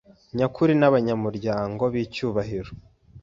[0.37, 2.71] nyakuri n abanyamuryango b icyubahiro